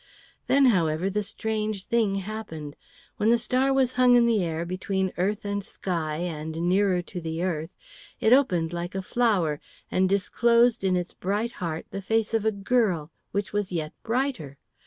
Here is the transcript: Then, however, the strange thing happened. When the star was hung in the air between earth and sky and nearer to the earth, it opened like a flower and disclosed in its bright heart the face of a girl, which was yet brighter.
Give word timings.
Then, 0.47 0.65
however, 0.73 1.11
the 1.11 1.21
strange 1.21 1.83
thing 1.85 2.15
happened. 2.15 2.75
When 3.17 3.29
the 3.29 3.37
star 3.37 3.71
was 3.71 3.91
hung 3.91 4.15
in 4.15 4.25
the 4.25 4.43
air 4.43 4.65
between 4.65 5.13
earth 5.15 5.45
and 5.45 5.63
sky 5.63 6.15
and 6.17 6.55
nearer 6.67 7.03
to 7.03 7.21
the 7.21 7.43
earth, 7.43 7.69
it 8.19 8.33
opened 8.33 8.73
like 8.73 8.95
a 8.95 9.03
flower 9.03 9.59
and 9.91 10.09
disclosed 10.09 10.83
in 10.83 10.95
its 10.95 11.13
bright 11.13 11.51
heart 11.51 11.85
the 11.91 12.01
face 12.01 12.33
of 12.33 12.45
a 12.47 12.51
girl, 12.51 13.11
which 13.31 13.53
was 13.53 13.71
yet 13.71 13.93
brighter. 14.01 14.57